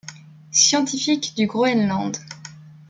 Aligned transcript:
Scientifique 0.49 1.35
du 1.35 1.45
Groenland. 1.45 2.17